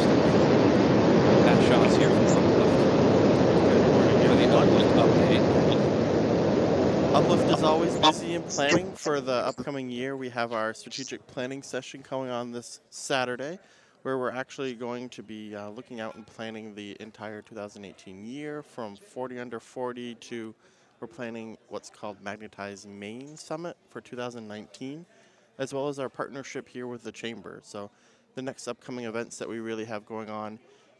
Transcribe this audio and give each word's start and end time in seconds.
Stuff. 0.00 0.20
Pat 1.44 1.58
here 1.98 2.10
from 2.10 2.26
Uplift. 2.26 2.76
For 4.26 4.34
the 4.34 4.46
Uplift 4.56 4.94
update. 4.96 5.44
Uplift 7.14 7.58
is 7.58 7.62
always 7.62 7.94
busy 7.96 8.34
in 8.34 8.42
planning 8.42 8.92
for 8.92 9.20
the 9.20 9.32
upcoming 9.32 9.88
year. 9.90 10.16
We 10.16 10.28
have 10.30 10.52
our 10.52 10.74
strategic 10.74 11.26
planning 11.26 11.62
session 11.62 12.02
coming 12.02 12.30
on 12.30 12.52
this 12.52 12.80
Saturday, 12.90 13.58
where 14.02 14.18
we're 14.18 14.32
actually 14.32 14.74
going 14.74 15.08
to 15.10 15.22
be 15.22 15.54
uh, 15.54 15.70
looking 15.70 16.00
out 16.00 16.14
and 16.14 16.26
planning 16.26 16.74
the 16.74 16.96
entire 17.00 17.42
2018 17.42 18.24
year 18.24 18.62
from 18.62 18.96
40 18.96 19.38
under 19.38 19.60
40 19.60 20.14
to 20.16 20.54
we're 21.00 21.06
planning 21.06 21.58
what's 21.68 21.90
called 21.90 22.22
Magnetize 22.22 22.86
Maine 22.86 23.36
Summit 23.36 23.76
for 23.90 24.00
2019, 24.00 25.04
as 25.58 25.74
well 25.74 25.88
as 25.88 25.98
our 25.98 26.08
partnership 26.08 26.68
here 26.68 26.86
with 26.86 27.02
the 27.02 27.12
Chamber. 27.12 27.60
So, 27.62 27.90
the 28.36 28.42
next 28.42 28.68
upcoming 28.68 29.06
events 29.06 29.38
that 29.38 29.48
we 29.48 29.60
really 29.60 29.86
have 29.86 30.04
going 30.04 30.28
on 30.28 30.58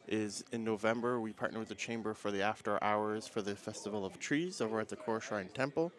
is 0.08 0.42
in 0.52 0.64
November. 0.64 1.20
We 1.20 1.34
partner 1.34 1.58
with 1.58 1.68
the 1.68 1.74
Chamber 1.74 2.14
for 2.14 2.30
the 2.30 2.40
after 2.40 2.82
hours 2.82 3.26
for 3.26 3.42
the 3.42 3.54
Festival 3.54 4.06
of 4.06 4.18
Trees 4.18 4.62
over 4.62 4.80
at 4.80 4.88
the 4.88 4.96
Kora 4.96 5.20
Shrine 5.20 5.50
Temple, 5.52 5.92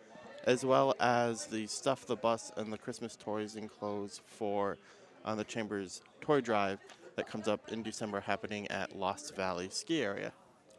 as 0.46 0.66
well 0.66 0.96
as 1.00 1.46
the 1.46 1.68
Stuff 1.68 2.08
the 2.08 2.16
Bus 2.16 2.52
and 2.58 2.74
the 2.74 2.78
Christmas 2.78 3.16
toys 3.16 3.56
and 3.56 3.70
clothes 3.70 4.20
for 4.26 4.80
on 5.24 5.38
the 5.38 5.44
Chamber's 5.44 6.02
toy 6.22 6.42
drive 6.42 6.80
that 7.16 7.28
comes 7.28 7.48
up 7.48 7.72
in 7.72 7.84
December 7.84 8.20
happening 8.20 8.68
at 8.72 8.96
Lost 8.96 9.36
Valley 9.36 9.70
Ski 9.70 10.02
Area. 10.02 10.34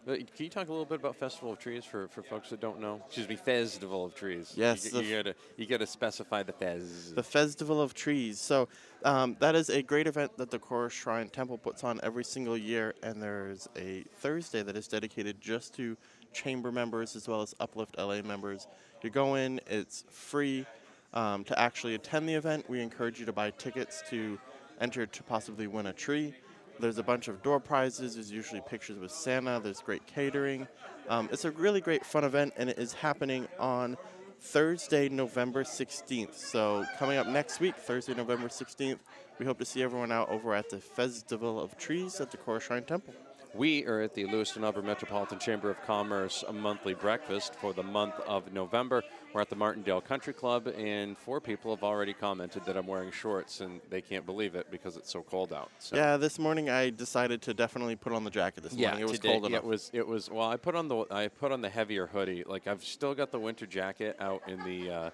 Uh, 0.08 0.14
Can 0.14 0.26
you 0.38 0.48
talk 0.48 0.68
a 0.68 0.70
little 0.70 0.86
bit 0.86 1.00
about 1.00 1.16
Festival 1.16 1.52
of 1.52 1.58
Trees 1.58 1.84
for, 1.84 2.08
for 2.08 2.22
folks 2.22 2.48
that 2.48 2.60
don't 2.60 2.80
know? 2.80 3.02
Excuse 3.06 3.28
me, 3.28 3.36
Festival 3.36 4.06
of 4.06 4.14
Trees. 4.14 4.54
Yes, 4.56 4.90
You, 4.90 5.00
you 5.02 5.16
gotta 5.16 5.34
you 5.58 5.66
gotta 5.66 5.86
specify 5.86 6.42
the 6.42 6.52
Fez. 6.52 7.12
The 7.12 7.22
Festival 7.22 7.82
of 7.82 7.92
Trees. 7.92 8.40
So 8.40 8.68
um, 9.04 9.36
that 9.40 9.54
is 9.54 9.68
a 9.68 9.82
great 9.82 10.06
event 10.06 10.34
that 10.38 10.50
the 10.50 10.58
Kora 10.58 10.88
Shrine 10.88 11.28
Temple 11.28 11.58
puts 11.58 11.84
on 11.84 12.00
every 12.02 12.24
single 12.24 12.56
year, 12.56 12.94
and 13.02 13.22
there's 13.22 13.68
a 13.76 14.04
Thursday 14.16 14.62
that 14.62 14.76
is 14.76 14.88
dedicated 14.88 15.42
just 15.42 15.74
to 15.74 15.94
chamber 16.32 16.72
members 16.72 17.14
as 17.14 17.28
well 17.28 17.42
as 17.42 17.54
Uplift 17.60 17.98
LA 17.98 18.22
members. 18.22 18.66
You 19.02 19.10
go 19.10 19.34
in, 19.34 19.60
it's 19.66 20.04
free 20.10 20.64
um, 21.12 21.44
to 21.44 21.58
actually 21.58 21.94
attend 21.94 22.26
the 22.26 22.34
event. 22.34 22.64
We 22.68 22.80
encourage 22.80 23.20
you 23.20 23.26
to 23.26 23.32
buy 23.32 23.50
tickets 23.50 24.02
to 24.08 24.38
enter 24.80 25.04
to 25.04 25.22
possibly 25.24 25.66
win 25.66 25.86
a 25.86 25.92
tree. 25.92 26.34
There's 26.80 26.98
a 26.98 27.02
bunch 27.02 27.28
of 27.28 27.42
door 27.42 27.58
prizes. 27.58 28.14
There's 28.14 28.30
usually 28.30 28.60
pictures 28.60 28.98
with 28.98 29.10
Santa. 29.10 29.60
There's 29.62 29.80
great 29.80 30.06
catering. 30.06 30.68
Um, 31.08 31.28
it's 31.32 31.44
a 31.44 31.50
really 31.50 31.80
great 31.80 32.04
fun 32.04 32.24
event, 32.24 32.54
and 32.56 32.70
it 32.70 32.78
is 32.78 32.92
happening 32.92 33.48
on 33.58 33.96
Thursday, 34.40 35.08
November 35.08 35.64
16th. 35.64 36.34
So, 36.34 36.84
coming 36.98 37.18
up 37.18 37.26
next 37.26 37.60
week, 37.60 37.76
Thursday, 37.76 38.14
November 38.14 38.48
16th, 38.48 38.98
we 39.38 39.46
hope 39.46 39.58
to 39.58 39.64
see 39.64 39.82
everyone 39.82 40.12
out 40.12 40.28
over 40.28 40.54
at 40.54 40.70
the 40.70 40.78
Festival 40.78 41.60
of 41.60 41.76
Trees 41.76 42.20
at 42.20 42.30
the 42.30 42.36
Kora 42.36 42.60
Shrine 42.60 42.84
Temple. 42.84 43.14
We 43.58 43.84
are 43.86 44.02
at 44.02 44.14
the 44.14 44.24
Lewiston 44.24 44.62
Auburn 44.62 44.86
Metropolitan 44.86 45.40
Chamber 45.40 45.68
of 45.68 45.82
Commerce 45.84 46.44
a 46.46 46.52
monthly 46.52 46.94
breakfast 46.94 47.56
for 47.56 47.72
the 47.72 47.82
month 47.82 48.14
of 48.24 48.52
November. 48.52 49.02
We're 49.34 49.40
at 49.40 49.50
the 49.50 49.56
Martindale 49.56 50.00
Country 50.00 50.32
Club, 50.32 50.68
and 50.68 51.18
four 51.18 51.40
people 51.40 51.74
have 51.74 51.82
already 51.82 52.12
commented 52.12 52.64
that 52.66 52.76
I'm 52.76 52.86
wearing 52.86 53.10
shorts, 53.10 53.60
and 53.60 53.80
they 53.90 54.00
can't 54.00 54.24
believe 54.24 54.54
it 54.54 54.70
because 54.70 54.96
it's 54.96 55.10
so 55.10 55.22
cold 55.22 55.52
out. 55.52 55.72
So. 55.80 55.96
Yeah, 55.96 56.16
this 56.16 56.38
morning 56.38 56.70
I 56.70 56.90
decided 56.90 57.42
to 57.42 57.52
definitely 57.52 57.96
put 57.96 58.12
on 58.12 58.22
the 58.22 58.30
jacket 58.30 58.62
this 58.62 58.74
Yeah, 58.74 58.90
morning. 58.90 59.08
It 59.08 59.10
was 59.10 59.18
today, 59.18 59.32
cold 59.32 59.46
enough. 59.46 59.64
It 59.64 59.66
was. 59.66 59.90
It 59.92 60.06
was. 60.06 60.30
Well, 60.30 60.48
I 60.48 60.56
put 60.56 60.76
on 60.76 60.86
the. 60.86 61.06
I 61.10 61.26
put 61.26 61.50
on 61.50 61.60
the 61.60 61.68
heavier 61.68 62.06
hoodie. 62.06 62.44
Like 62.46 62.68
I've 62.68 62.84
still 62.84 63.12
got 63.12 63.32
the 63.32 63.40
winter 63.40 63.66
jacket 63.66 64.16
out 64.20 64.48
in 64.48 64.62
the, 64.62 64.88
uh, 64.88 65.10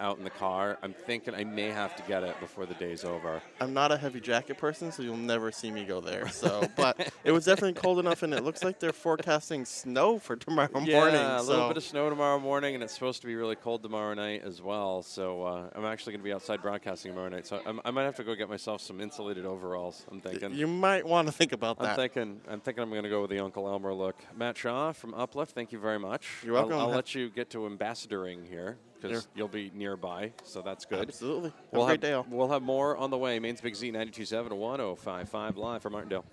out 0.00 0.18
in 0.18 0.24
the 0.24 0.30
car. 0.30 0.78
I'm 0.82 0.92
thinking 0.92 1.34
I 1.34 1.44
may 1.44 1.70
have 1.70 1.96
to 1.96 2.02
get 2.04 2.22
it 2.22 2.38
before 2.40 2.66
the 2.66 2.74
day's 2.74 3.04
over. 3.04 3.42
I'm 3.60 3.72
not 3.72 3.92
a 3.92 3.96
heavy 3.96 4.20
jacket 4.20 4.58
person, 4.58 4.92
so 4.92 5.02
you'll 5.02 5.16
never 5.16 5.50
see 5.52 5.70
me 5.70 5.84
go 5.84 6.00
there. 6.00 6.28
So, 6.28 6.68
but 6.76 7.12
it 7.24 7.32
was 7.32 7.44
definitely 7.44 7.74
cold 7.74 7.98
enough, 7.98 8.22
and 8.22 8.34
it 8.34 8.44
looks 8.44 8.62
like 8.64 8.80
they're 8.80 8.92
forecasting 8.92 9.64
snow 9.64 10.18
for 10.18 10.36
tomorrow 10.36 10.68
yeah, 10.84 10.98
morning. 10.98 11.20
a 11.20 11.42
little 11.42 11.68
bit 11.68 11.76
of 11.76 11.84
snow 11.84 12.10
tomorrow 12.10 12.38
morning, 12.38 12.74
and 12.74 12.82
it's 12.82 12.94
supposed 12.94 13.20
to 13.20 13.26
be 13.26 13.34
really 13.34 13.56
cold 13.56 13.82
tomorrow 13.82 14.14
night 14.14 14.42
as 14.44 14.60
well. 14.60 15.02
So 15.02 15.42
uh, 15.44 15.70
I'm 15.74 15.84
actually 15.84 16.14
going 16.14 16.20
to 16.20 16.24
be 16.24 16.32
outside 16.32 16.60
broadcasting 16.62 17.12
tomorrow 17.12 17.28
night. 17.28 17.46
So 17.46 17.60
I'm, 17.64 17.80
I 17.84 17.90
might 17.90 18.04
have 18.04 18.16
to 18.16 18.24
go 18.24 18.34
get 18.34 18.48
myself 18.48 18.80
some 18.80 19.00
insulated 19.00 19.46
overalls. 19.46 20.04
I'm 20.10 20.20
thinking. 20.20 20.54
you 20.54 20.66
might 20.66 21.06
want 21.06 21.28
to 21.28 21.32
think 21.32 21.52
about 21.52 21.78
that. 21.78 21.90
I'm 21.90 21.96
that. 21.96 22.12
thinking. 22.14 22.40
I'm 22.48 22.60
thinking 22.60 22.82
I'm 22.82 22.90
going 22.90 23.04
to 23.04 23.08
go 23.08 23.22
with 23.22 23.30
the 23.30 23.38
Uncle 23.38 23.68
Elmer 23.68 23.94
look. 23.94 24.16
Matt 24.36 24.58
Shaw 24.58 24.92
from 24.92 25.14
Uplift. 25.14 25.54
Thank 25.54 25.72
you 25.72 25.78
very 25.78 25.98
much. 25.98 26.28
You're 26.42 26.54
welcome. 26.54 26.74
I'll, 26.74 26.88
I'll 26.88 26.94
let 26.94 27.14
you 27.14 27.30
get 27.30 27.50
to 27.50 27.58
ambassadoring 27.58 28.48
here 28.48 28.76
because 29.04 29.28
you'll 29.34 29.48
be 29.48 29.70
nearby, 29.74 30.32
so 30.44 30.62
that's 30.62 30.84
good. 30.84 31.08
Absolutely. 31.08 31.50
Have 31.50 31.58
We'll 31.72 31.82
a 31.82 31.86
great 31.86 31.92
have, 31.92 32.00
day 32.00 32.12
all. 32.14 32.26
we'll 32.30 32.48
have 32.48 32.62
more 32.62 32.96
on 32.96 33.10
the 33.10 33.18
way. 33.18 33.38
Maine's 33.38 33.60
Big 33.60 33.74
Z 33.74 33.92
92.7 33.92 34.48
to 34.48 34.54
105.5 34.54 35.56
live 35.56 35.82
from 35.82 35.92
Martindale. 35.92 36.24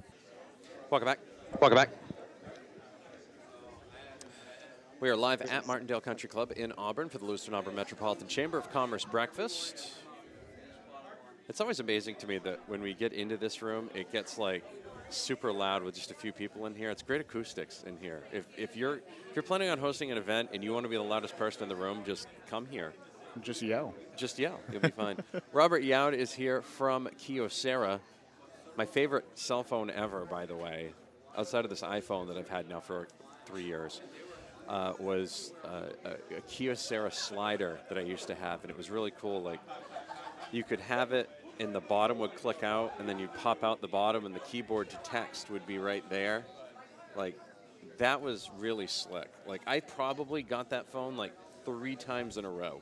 Welcome 0.90 1.06
back. 1.08 1.20
Welcome 1.60 1.76
back. 1.76 1.90
We 5.02 5.10
are 5.10 5.18
live 5.18 5.42
at 5.42 5.66
Martindale 5.68 6.00
Country 6.00 6.30
Club 6.30 6.54
in 6.56 6.72
Auburn 6.74 7.10
for 7.10 7.18
the 7.18 7.26
Lewiston 7.26 7.54
Auburn 7.54 7.76
Metropolitan 7.76 8.28
Chamber 8.28 8.58
of 8.58 8.72
Commerce 8.72 9.04
breakfast. 9.04 9.90
It's 11.50 11.60
always 11.60 11.80
amazing 11.80 12.16
to 12.16 12.28
me 12.28 12.38
that 12.40 12.60
when 12.68 12.82
we 12.82 12.94
get 12.94 13.12
into 13.12 13.36
this 13.36 13.62
room, 13.62 13.90
it 13.94 14.12
gets 14.12 14.38
like 14.38 14.64
super 15.14 15.52
loud 15.52 15.84
with 15.84 15.96
just 15.96 16.12
a 16.12 16.14
few 16.14 16.32
people 16.32 16.66
in 16.66 16.76
here. 16.76 16.90
It's 16.90 17.04
great 17.04 17.22
acoustics 17.22 17.84
in 17.84 17.98
here. 17.98 18.24
If, 18.32 18.46
if 18.58 18.76
you're 18.76 18.96
if 18.96 19.36
you're 19.36 19.44
planning 19.44 19.70
on 19.70 19.78
hosting 19.78 20.12
an 20.12 20.18
event 20.18 20.50
and 20.54 20.64
you 20.64 20.74
want 20.74 20.86
to 20.86 20.90
be 20.90 20.98
the 20.98 21.04
loudest 21.04 21.38
person 21.38 21.64
in 21.64 21.70
the 21.70 21.76
room, 21.76 22.04
just 22.06 22.28
come 22.50 22.66
here. 22.66 22.94
Just 23.42 23.62
yell. 23.62 23.94
Just 24.18 24.40
yell. 24.40 24.60
You'll 24.72 24.82
be 24.82 24.90
fine. 24.90 25.18
Robert 25.54 25.84
Youd 25.84 26.14
is 26.14 26.34
here 26.34 26.62
from 26.62 27.08
Kyocera. 27.18 28.00
My 28.76 28.86
favorite 28.86 29.26
cell 29.36 29.64
phone 29.64 29.90
ever, 29.90 30.26
by 30.26 30.46
the 30.46 30.56
way, 30.56 30.92
outside 31.38 31.64
of 31.64 31.70
this 31.70 31.82
iPhone 31.82 32.28
that 32.28 32.38
I've 32.38 32.50
had 32.50 32.68
now 32.68 32.82
for 32.82 33.08
three 33.46 33.64
years, 33.64 34.02
uh, 34.68 34.94
was 35.00 35.54
uh, 35.64 35.84
a, 36.06 36.38
a 36.38 36.42
Kyocera 36.42 37.14
slider 37.14 37.80
that 37.90 37.98
I 37.98 38.02
used 38.02 38.28
to 38.28 38.36
have, 38.36 38.62
and 38.64 38.70
it 38.70 38.78
was 38.78 38.90
really 38.90 39.12
cool. 39.12 39.42
Like 39.42 39.60
you 40.52 40.64
could 40.64 40.82
have 40.82 41.14
it, 41.14 41.30
and 41.62 41.76
the 41.76 41.80
bottom 41.80 42.18
would 42.18 42.36
click 42.36 42.64
out, 42.64 42.94
and 43.00 43.08
then 43.08 43.20
you'd 43.20 43.34
pop 43.36 43.64
out 43.64 43.82
the 43.82 43.88
bottom, 43.88 44.26
and 44.26 44.36
the 44.36 44.40
keyboard 44.40 44.90
to 44.90 44.98
text 45.04 45.50
would 45.50 45.66
be 45.68 45.78
right 45.78 46.04
there. 46.10 46.44
Like 47.16 47.40
that 47.98 48.22
was 48.22 48.50
really 48.58 48.88
slick. 48.88 49.30
Like 49.48 49.62
I 49.68 49.80
probably 49.80 50.44
got 50.44 50.72
that 50.72 50.92
phone 50.92 51.18
like 51.18 51.34
three 51.64 51.96
times 51.96 52.38
in 52.38 52.46
a 52.46 52.50
row. 52.50 52.82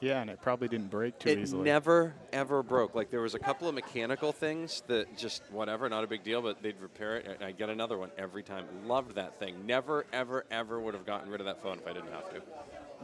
Yeah, 0.00 0.20
and 0.20 0.28
it 0.28 0.40
probably 0.42 0.68
didn't 0.68 0.90
break 0.90 1.18
too 1.18 1.30
It 1.30 1.38
easily. 1.38 1.62
It 1.62 1.64
never 1.64 2.14
ever 2.32 2.62
broke. 2.62 2.94
Like 2.94 3.10
there 3.10 3.20
was 3.20 3.34
a 3.34 3.38
couple 3.38 3.68
of 3.68 3.74
mechanical 3.74 4.32
things 4.32 4.82
that 4.86 5.16
just 5.16 5.42
whatever, 5.50 5.88
not 5.88 6.02
a 6.02 6.06
big 6.06 6.24
deal, 6.24 6.42
but 6.42 6.62
they'd 6.62 6.80
repair 6.80 7.16
it, 7.16 7.26
and 7.26 7.44
I'd 7.44 7.58
get 7.58 7.68
another 7.68 7.98
one 7.98 8.10
every 8.16 8.42
time. 8.42 8.64
Loved 8.86 9.16
that 9.16 9.38
thing. 9.38 9.66
Never 9.66 10.06
ever 10.12 10.44
ever 10.50 10.80
would 10.80 10.94
have 10.94 11.06
gotten 11.06 11.30
rid 11.30 11.40
of 11.40 11.46
that 11.46 11.62
phone 11.62 11.78
if 11.78 11.86
I 11.86 11.92
didn't 11.92 12.12
have 12.12 12.30
to. 12.30 12.42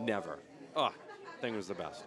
Never. 0.00 0.38
Oh, 0.75 0.92
thing 1.41 1.54
was 1.56 1.69
the 1.69 1.75
best. 1.75 2.04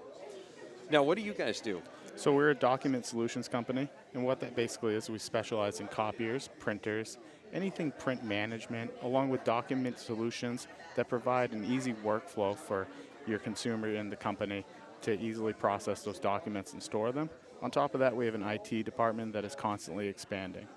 Now, 0.89 1.03
what 1.03 1.17
do 1.17 1.23
you 1.23 1.33
guys 1.33 1.61
do? 1.61 1.81
So 2.15 2.31
we're 2.31 2.51
a 2.51 2.55
document 2.55 3.05
solutions 3.05 3.47
company, 3.47 3.89
and 4.13 4.23
what 4.23 4.39
that 4.41 4.55
basically 4.55 4.93
is, 4.93 5.09
we 5.09 5.17
specialize 5.17 5.79
in 5.79 5.87
copiers, 5.87 6.49
printers, 6.59 7.17
anything 7.51 7.91
print 7.91 8.23
management, 8.23 8.91
along 9.01 9.29
with 9.29 9.43
document 9.43 9.97
solutions 9.97 10.67
that 10.95 11.09
provide 11.09 11.53
an 11.53 11.65
easy 11.65 11.93
workflow 12.05 12.55
for 12.55 12.87
your 13.25 13.39
consumer 13.39 13.95
and 13.95 14.11
the 14.11 14.15
company 14.15 14.63
to 15.01 15.19
easily 15.19 15.53
process 15.53 16.03
those 16.03 16.19
documents 16.19 16.73
and 16.73 16.83
store 16.83 17.11
them. 17.11 17.29
On 17.63 17.71
top 17.71 17.95
of 17.95 17.99
that, 17.99 18.15
we 18.15 18.25
have 18.25 18.35
an 18.35 18.43
IT 18.43 18.83
department 18.83 19.33
that 19.33 19.43
is 19.43 19.55
constantly 19.55 20.07
expanding. 20.07 20.67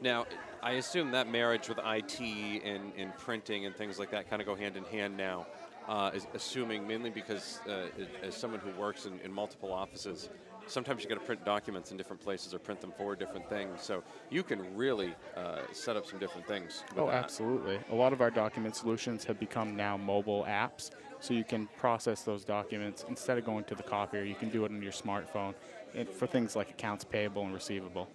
Now, 0.00 0.26
I 0.62 0.72
assume 0.72 1.10
that 1.12 1.28
marriage 1.28 1.68
with 1.68 1.78
IT 1.84 2.20
and, 2.20 2.92
and 2.96 3.16
printing 3.16 3.66
and 3.66 3.74
things 3.74 3.98
like 3.98 4.10
that 4.10 4.28
kind 4.28 4.40
of 4.40 4.46
go 4.46 4.54
hand 4.54 4.76
in 4.76 4.84
hand 4.84 5.16
now. 5.16 5.46
Uh, 5.88 6.10
is 6.12 6.26
assuming 6.34 6.86
mainly 6.86 7.10
because 7.10 7.60
uh, 7.68 7.86
as 8.22 8.34
someone 8.34 8.58
who 8.58 8.70
works 8.80 9.06
in, 9.06 9.20
in 9.20 9.32
multiple 9.32 9.72
offices, 9.72 10.30
sometimes 10.66 11.02
you 11.02 11.08
got 11.08 11.14
to 11.16 11.24
print 11.24 11.44
documents 11.44 11.90
in 11.90 11.96
different 11.96 12.20
places 12.20 12.52
or 12.52 12.58
print 12.58 12.80
them 12.80 12.92
for 12.96 13.14
different 13.14 13.48
things. 13.48 13.80
So 13.82 14.02
you 14.30 14.42
can 14.42 14.76
really 14.76 15.14
uh, 15.36 15.60
set 15.72 15.96
up 15.96 16.06
some 16.06 16.18
different 16.18 16.46
things. 16.46 16.82
Oh, 16.96 17.06
that. 17.06 17.14
absolutely. 17.14 17.78
A 17.90 17.94
lot 17.94 18.12
of 18.12 18.20
our 18.20 18.30
document 18.30 18.76
solutions 18.76 19.24
have 19.24 19.38
become 19.38 19.76
now 19.76 19.96
mobile 19.96 20.44
apps, 20.48 20.90
so 21.20 21.34
you 21.34 21.44
can 21.44 21.68
process 21.78 22.22
those 22.22 22.44
documents 22.44 23.04
instead 23.08 23.38
of 23.38 23.44
going 23.44 23.64
to 23.64 23.74
the 23.74 23.82
copier. 23.82 24.22
You 24.22 24.34
can 24.34 24.50
do 24.50 24.64
it 24.64 24.70
on 24.70 24.82
your 24.82 24.92
smartphone 24.92 25.54
and 25.94 26.08
for 26.08 26.26
things 26.26 26.56
like 26.56 26.70
accounts 26.70 27.04
payable 27.04 27.42
and 27.42 27.54
receivable. 27.54 28.08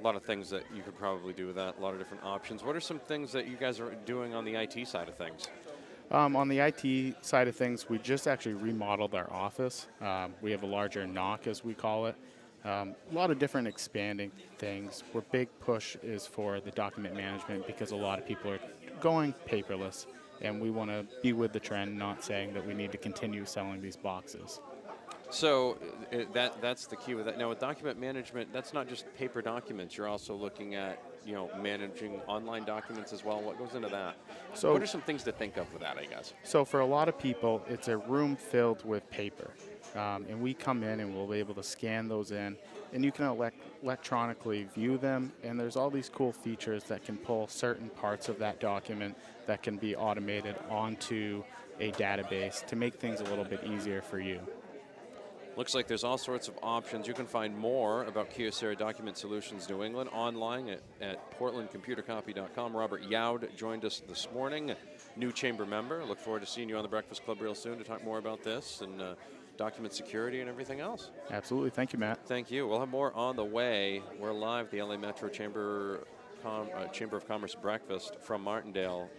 A 0.00 0.02
lot 0.02 0.16
of 0.16 0.22
things 0.22 0.48
that 0.48 0.64
you 0.74 0.82
could 0.82 0.96
probably 0.96 1.34
do 1.34 1.46
with 1.46 1.56
that. 1.56 1.76
A 1.78 1.80
lot 1.80 1.92
of 1.92 1.98
different 1.98 2.24
options. 2.24 2.64
What 2.64 2.74
are 2.74 2.80
some 2.80 2.98
things 2.98 3.32
that 3.32 3.46
you 3.46 3.56
guys 3.56 3.80
are 3.80 3.94
doing 4.06 4.34
on 4.34 4.46
the 4.46 4.54
IT 4.54 4.88
side 4.88 5.08
of 5.08 5.14
things? 5.14 5.48
Um, 6.12 6.34
on 6.34 6.48
the 6.48 6.58
IT 6.58 7.24
side 7.24 7.46
of 7.46 7.54
things, 7.54 7.88
we 7.88 7.98
just 7.98 8.26
actually 8.26 8.54
remodeled 8.54 9.14
our 9.14 9.32
office. 9.32 9.86
Um, 10.00 10.34
we 10.42 10.50
have 10.50 10.64
a 10.64 10.66
larger 10.66 11.06
NOC, 11.06 11.46
as 11.46 11.64
we 11.64 11.72
call 11.72 12.06
it. 12.06 12.16
Um, 12.64 12.96
a 13.10 13.14
lot 13.14 13.30
of 13.30 13.38
different 13.38 13.68
expanding 13.68 14.32
things. 14.58 15.04
Our 15.14 15.20
big 15.30 15.48
push 15.60 15.96
is 16.02 16.26
for 16.26 16.60
the 16.60 16.72
document 16.72 17.14
management 17.14 17.64
because 17.66 17.92
a 17.92 17.96
lot 17.96 18.18
of 18.18 18.26
people 18.26 18.50
are 18.50 18.58
going 19.00 19.34
paperless, 19.46 20.06
and 20.42 20.60
we 20.60 20.70
want 20.70 20.90
to 20.90 21.06
be 21.22 21.32
with 21.32 21.52
the 21.52 21.60
trend, 21.60 21.96
not 21.96 22.24
saying 22.24 22.54
that 22.54 22.66
we 22.66 22.74
need 22.74 22.90
to 22.90 22.98
continue 22.98 23.44
selling 23.44 23.80
these 23.80 23.96
boxes. 23.96 24.60
So 25.30 25.78
uh, 26.12 26.18
that 26.32 26.60
that's 26.60 26.86
the 26.86 26.96
key 26.96 27.14
with 27.14 27.26
that. 27.26 27.38
Now 27.38 27.48
with 27.48 27.60
document 27.60 27.98
management, 27.98 28.52
that's 28.52 28.72
not 28.72 28.88
just 28.88 29.04
paper 29.16 29.40
documents. 29.40 29.96
You're 29.96 30.08
also 30.08 30.34
looking 30.34 30.74
at 30.74 31.02
you 31.24 31.34
know 31.34 31.50
managing 31.60 32.20
online 32.26 32.64
documents 32.64 33.12
as 33.12 33.24
well. 33.24 33.40
What 33.40 33.58
goes 33.58 33.74
into 33.74 33.88
that? 33.88 34.16
So 34.54 34.72
what 34.72 34.82
are 34.82 34.86
some 34.86 35.02
things 35.02 35.22
to 35.24 35.32
think 35.32 35.56
of 35.56 35.72
with 35.72 35.82
that? 35.82 35.98
I 35.98 36.04
guess. 36.04 36.34
So 36.42 36.64
for 36.64 36.80
a 36.80 36.86
lot 36.86 37.08
of 37.08 37.18
people, 37.18 37.62
it's 37.68 37.88
a 37.88 37.96
room 37.96 38.36
filled 38.36 38.84
with 38.84 39.08
paper, 39.10 39.50
um, 39.94 40.26
and 40.28 40.40
we 40.40 40.54
come 40.54 40.82
in 40.82 41.00
and 41.00 41.14
we'll 41.14 41.26
be 41.26 41.38
able 41.38 41.54
to 41.54 41.62
scan 41.62 42.08
those 42.08 42.32
in, 42.32 42.56
and 42.92 43.04
you 43.04 43.12
can 43.12 43.26
elect- 43.26 43.62
electronically 43.82 44.64
view 44.74 44.98
them. 44.98 45.32
And 45.44 45.58
there's 45.58 45.76
all 45.76 45.90
these 45.90 46.08
cool 46.08 46.32
features 46.32 46.84
that 46.84 47.04
can 47.04 47.16
pull 47.16 47.46
certain 47.46 47.88
parts 47.90 48.28
of 48.28 48.38
that 48.40 48.60
document 48.60 49.16
that 49.46 49.62
can 49.62 49.76
be 49.76 49.94
automated 49.94 50.56
onto 50.68 51.44
a 51.78 51.92
database 51.92 52.64
to 52.66 52.76
make 52.76 52.94
things 52.94 53.20
a 53.20 53.24
little 53.24 53.44
bit 53.44 53.64
easier 53.64 54.02
for 54.02 54.20
you. 54.20 54.40
Looks 55.56 55.74
like 55.74 55.88
there's 55.88 56.04
all 56.04 56.16
sorts 56.16 56.48
of 56.48 56.54
options. 56.62 57.06
You 57.06 57.12
can 57.12 57.26
find 57.26 57.56
more 57.56 58.04
about 58.04 58.30
Kyocera 58.30 58.78
Document 58.78 59.16
Solutions 59.16 59.68
New 59.68 59.82
England 59.82 60.08
online 60.12 60.68
at, 60.68 60.80
at 61.00 61.38
portlandcomputercopy.com. 61.38 62.76
Robert 62.76 63.02
Yaud 63.02 63.54
joined 63.56 63.84
us 63.84 64.00
this 64.08 64.28
morning, 64.32 64.72
new 65.16 65.32
chamber 65.32 65.66
member. 65.66 66.04
Look 66.04 66.18
forward 66.20 66.40
to 66.40 66.46
seeing 66.46 66.68
you 66.68 66.76
on 66.76 66.82
the 66.82 66.88
Breakfast 66.88 67.24
Club 67.24 67.40
real 67.40 67.54
soon 67.54 67.78
to 67.78 67.84
talk 67.84 68.02
more 68.04 68.18
about 68.18 68.42
this 68.42 68.80
and 68.80 69.02
uh, 69.02 69.14
document 69.56 69.92
security 69.92 70.40
and 70.40 70.48
everything 70.48 70.80
else. 70.80 71.10
Absolutely. 71.30 71.70
Thank 71.70 71.92
you, 71.92 71.98
Matt. 71.98 72.26
Thank 72.26 72.50
you. 72.50 72.66
We'll 72.66 72.80
have 72.80 72.88
more 72.88 73.12
on 73.14 73.36
the 73.36 73.44
way. 73.44 74.02
We're 74.18 74.32
live, 74.32 74.70
the 74.70 74.80
LA 74.80 74.96
Metro 74.96 75.28
Chamber, 75.28 76.06
Com- 76.42 76.70
uh, 76.74 76.86
chamber 76.86 77.16
of 77.18 77.28
Commerce 77.28 77.54
breakfast 77.54 78.16
from 78.20 78.42
Martindale 78.42 79.10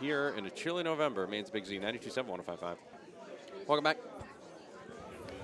here 0.00 0.32
in 0.38 0.46
a 0.46 0.50
chilly 0.50 0.84
November. 0.84 1.26
Maine's 1.26 1.50
Big 1.50 1.66
Z, 1.66 1.78
92.7, 1.80 2.24
105.5. 2.24 2.76
Welcome 3.66 3.84
back. 3.84 3.98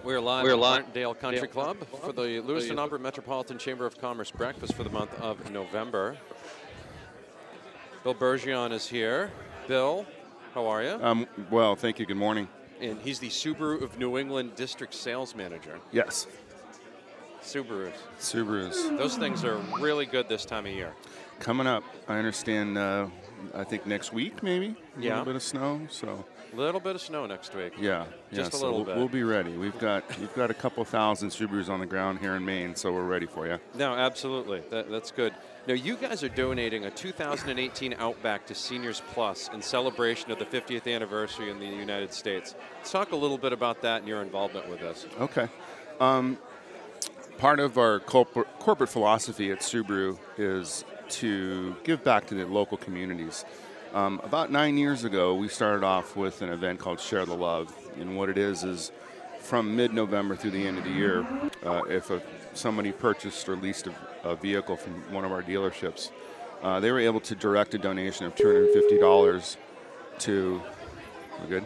We're 0.05 0.21
live 0.21 0.45
We're 0.45 0.53
at 0.53 0.59
live. 0.59 0.83
Martindale 0.85 1.15
Country 1.15 1.49
Club 1.49 1.77
for 2.03 2.13
the 2.13 2.41
Lewiston 2.41 2.79
Auburn 2.79 3.03
Metropolitan 3.03 3.59
Chamber 3.59 3.85
of 3.87 3.99
Commerce 3.99 4.31
breakfast 4.31 4.75
for 4.75 4.85
the 4.85 4.91
month 4.91 5.13
of 5.21 5.51
November. 5.51 6.17
Bill 8.05 8.15
Bergeon 8.15 8.73
is 8.73 8.87
here. 8.89 9.31
Bill, 9.67 10.07
how 10.55 10.67
are 10.67 10.83
you? 10.83 10.99
Um, 11.03 11.27
well, 11.51 11.75
thank 11.77 11.99
you. 11.99 12.07
Good 12.07 12.17
morning. 12.17 12.49
and 12.81 13.01
he's 13.03 13.19
the 13.19 13.29
Subaru 13.29 13.83
of 13.83 13.99
New 13.99 14.19
England 14.19 14.55
District 14.55 14.95
Sales 14.95 15.35
Manager. 15.35 15.79
Yes, 15.93 16.27
Subarus. 17.43 17.93
Subarus 18.21 18.99
Those 18.99 19.17
things 19.17 19.45
are 19.45 19.57
really 19.81 20.07
good 20.07 20.29
this 20.29 20.45
time 20.45 20.67
of 20.67 20.73
year. 20.73 20.95
coming 21.41 21.67
up. 21.67 21.85
I 22.09 22.19
understand. 22.19 22.77
Uh, 22.77 23.07
I 23.55 23.65
think 23.65 23.87
next 23.87 24.13
week 24.13 24.43
maybe. 24.43 24.75
A 24.97 25.01
Yeah. 25.01 25.11
little 25.11 25.25
bit 25.27 25.37
of 25.37 25.43
snow. 25.43 25.81
So 25.91 26.25
A 26.53 26.57
Little 26.57 26.81
bit 26.81 26.95
of 26.97 27.01
snow 27.03 27.27
next 27.27 27.55
week. 27.55 27.75
yeah, 27.79 28.07
Just 28.33 28.53
yeah. 28.53 28.57
a 28.57 28.61
so 28.61 28.67
little 28.67 28.77
we'll, 28.79 28.85
bit. 28.87 28.97
we'll 28.97 29.09
be 29.09 29.23
ready. 29.23 29.57
We've 29.57 29.79
got 29.79 30.03
we've 30.19 30.35
got 30.35 30.51
a 30.51 30.55
couple 30.55 30.85
thousand 30.85 31.29
Subarus 31.31 31.69
on 31.69 31.79
the 31.81 31.87
ground 31.87 32.19
here 32.21 32.35
in 32.35 32.45
Maine, 32.45 32.75
so 32.75 32.91
we're 32.93 33.03
ready 33.05 33.27
for 33.27 33.47
you. 33.47 33.59
No, 33.75 33.95
absolutely. 33.95 34.63
That, 34.71 34.91
that's 34.91 35.11
good. 35.13 35.35
Now, 35.67 35.75
you 35.75 35.97
guys 35.97 36.25
are 36.25 36.31
donating 36.31 36.87
a 36.87 36.91
2018 36.91 37.95
Outback 37.99 38.47
to 38.47 38.55
Seniors 38.55 39.03
Plus 39.13 39.51
in 39.53 39.61
celebration 39.61 40.31
of 40.31 40.39
the 40.39 40.47
50th 40.47 40.91
anniversary 40.93 41.51
in 41.51 41.61
the 41.61 41.67
United 41.67 42.15
States. 42.15 42.55
Let's 42.79 42.91
talk 42.91 43.13
a 43.13 43.17
little 43.17 43.37
bit 43.37 43.53
about 43.53 43.83
that 43.83 43.99
and 44.01 44.09
your 44.09 44.23
involvement 44.23 44.69
with 44.71 44.81
this. 44.81 45.05
Okay. 45.21 45.47
Um, 46.01 46.39
part 47.39 47.61
of 47.61 47.79
our 47.79 48.01
corporate, 48.01 48.89
philosophy 48.89 49.51
at 49.51 49.61
Subaru 49.61 50.19
is 50.37 50.85
to 51.09 51.75
give 51.85 52.05
back 52.05 52.27
to 52.27 52.35
the 52.35 52.45
local 52.45 52.77
communities. 52.77 53.45
Um, 53.95 54.21
about 54.23 54.51
nine 54.51 54.77
years 54.77 55.05
ago, 55.05 55.35
we 55.35 55.49
started 55.49 55.85
off 55.85 56.17
with 56.17 56.43
an 56.43 56.51
event 56.51 56.81
called 56.81 57.01
Share 57.01 57.25
the 57.25 57.35
Love. 57.35 57.73
And 57.99 58.17
what 58.17 58.29
it 58.29 58.37
is 58.37 58.65
is 58.65 58.93
from 59.41 59.75
mid 59.77 59.95
November 59.95 60.37
through 60.37 60.51
the 60.51 60.67
end 60.67 60.79
of 60.79 60.85
the 60.85 60.91
year, 60.91 61.27
uh, 61.65 61.83
if 61.89 62.11
a, 62.11 62.21
somebody 62.53 62.93
purchased 62.93 63.49
or 63.49 63.57
leased 63.57 63.87
a, 63.87 63.95
a 64.25 64.37
vehicle 64.37 64.77
from 64.77 64.93
one 65.13 65.25
of 65.25 65.33
our 65.33 65.43
dealerships, 65.43 66.11
uh, 66.63 66.81
they 66.81 66.91
were 66.91 66.99
able 66.99 67.21
to 67.21 67.35
direct 67.35 67.73
a 67.75 67.79
donation 67.79 68.27
of 68.27 68.35
$250 68.35 69.57
to, 70.19 70.63
we're 71.41 71.47
good? 71.47 71.65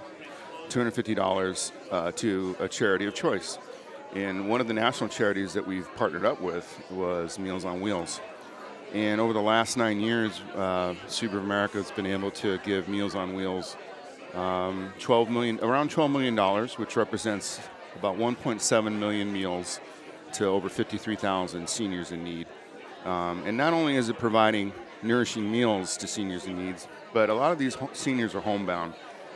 $250 0.68 1.72
uh, 1.90 2.12
to 2.12 2.56
a 2.60 2.68
charity 2.68 3.06
of 3.06 3.14
choice. 3.14 3.58
And 4.14 4.48
one 4.48 4.60
of 4.60 4.68
the 4.68 4.74
national 4.74 5.08
charities 5.08 5.54
that 5.54 5.66
we've 5.66 5.88
partnered 5.96 6.24
up 6.24 6.40
with 6.40 6.82
was 6.90 7.38
Meals 7.38 7.64
on 7.64 7.80
Wheels. 7.80 8.20
And 8.92 9.20
over 9.20 9.32
the 9.32 9.40
last 9.40 9.78
nine 9.78 10.00
years, 10.00 10.40
uh, 10.54 10.94
of 11.22 11.34
America 11.34 11.78
has 11.78 11.90
been 11.90 12.04
able 12.04 12.30
to 12.32 12.58
give 12.58 12.88
Meals 12.88 13.14
on 13.14 13.34
Wheels 13.34 13.76
um, 14.34 14.92
12 14.98 15.30
million, 15.30 15.60
around 15.60 15.90
12 15.90 16.10
million 16.10 16.34
dollars, 16.34 16.78
which 16.78 16.96
represents 16.96 17.60
about 17.96 18.16
1.7 18.16 18.98
million 18.98 19.32
meals 19.32 19.80
to 20.32 20.46
over 20.46 20.68
53,000 20.68 21.68
seniors 21.68 22.12
in 22.12 22.24
need. 22.24 22.46
Um, 23.04 23.42
and 23.46 23.56
not 23.56 23.72
only 23.72 23.96
is 23.96 24.08
it 24.08 24.18
providing 24.18 24.72
nourishing 25.02 25.50
meals 25.50 25.96
to 25.98 26.06
seniors 26.06 26.46
in 26.46 26.64
need, 26.64 26.76
but 27.12 27.30
a 27.30 27.34
lot 27.34 27.52
of 27.52 27.58
these 27.58 27.76
seniors 27.92 28.34
are 28.34 28.40
homebound, 28.40 28.94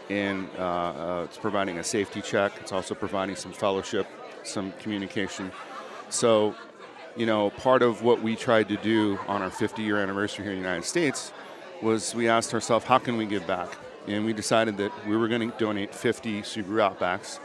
and 0.08 0.48
uh, 0.58 0.62
uh, 0.62 1.22
it's 1.24 1.36
providing 1.36 1.78
a 1.78 1.84
safety 1.84 2.22
check. 2.22 2.52
It's 2.60 2.72
also 2.72 2.94
providing 2.94 3.36
some 3.36 3.52
fellowship, 3.52 4.06
some 4.46 4.72
communication. 4.72 5.50
So, 6.08 6.54
you 7.16 7.26
know, 7.26 7.50
part 7.50 7.82
of 7.82 8.02
what 8.02 8.22
we 8.22 8.36
tried 8.36 8.68
to 8.68 8.76
do 8.76 9.18
on 9.26 9.42
our 9.42 9.50
50 9.50 9.82
year 9.82 9.98
anniversary 9.98 10.44
here 10.44 10.52
in 10.52 10.60
the 10.60 10.64
United 10.64 10.86
States 10.86 11.32
was 11.82 12.14
we 12.14 12.28
asked 12.28 12.54
ourselves, 12.54 12.84
how 12.84 12.98
can 12.98 13.16
we 13.16 13.26
give 13.26 13.46
back? 13.46 13.76
And 14.06 14.24
we 14.24 14.32
decided 14.32 14.76
that 14.76 14.92
we 15.06 15.16
were 15.16 15.28
going 15.28 15.50
to 15.50 15.58
donate 15.58 15.94
50 15.94 16.42
Subaru 16.42 16.96
Outbacks 16.96 17.40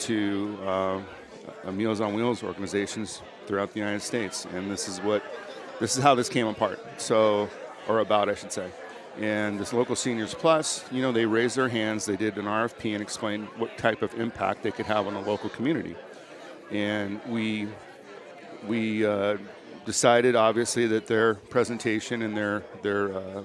to 0.00 0.58
uh, 0.64 1.72
Meals 1.72 2.00
on 2.00 2.14
Wheels 2.14 2.42
organizations 2.42 3.22
throughout 3.46 3.72
the 3.72 3.80
United 3.80 4.02
States. 4.02 4.46
And 4.54 4.70
this 4.70 4.88
is 4.88 5.00
what, 5.00 5.22
this 5.80 5.96
is 5.96 6.02
how 6.02 6.14
this 6.14 6.28
came 6.28 6.46
apart. 6.46 6.78
So, 6.98 7.48
or 7.88 8.00
about, 8.00 8.28
I 8.28 8.34
should 8.34 8.52
say. 8.52 8.70
And 9.18 9.58
this 9.58 9.72
local 9.72 9.96
seniors 9.96 10.34
plus, 10.34 10.84
you 10.92 11.00
know, 11.00 11.10
they 11.10 11.24
raised 11.24 11.56
their 11.56 11.68
hands. 11.68 12.04
They 12.04 12.16
did 12.16 12.36
an 12.36 12.44
RFP 12.44 12.92
and 12.92 13.02
explained 13.02 13.48
what 13.56 13.76
type 13.78 14.02
of 14.02 14.14
impact 14.14 14.62
they 14.62 14.70
could 14.70 14.86
have 14.86 15.06
on 15.06 15.14
the 15.14 15.20
local 15.20 15.48
community. 15.48 15.96
And 16.70 17.20
we 17.28 17.68
we 18.66 19.06
uh, 19.06 19.36
decided, 19.84 20.34
obviously, 20.36 20.86
that 20.88 21.06
their 21.06 21.34
presentation 21.34 22.22
and 22.22 22.36
their 22.36 22.62
their 22.82 23.14
uh, 23.16 23.42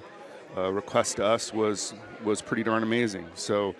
uh, 0.57 0.71
request 0.71 1.17
to 1.17 1.25
us 1.25 1.53
was 1.53 1.93
was 2.23 2.41
pretty 2.41 2.63
darn 2.63 2.83
amazing. 2.83 3.27
So, 3.35 3.75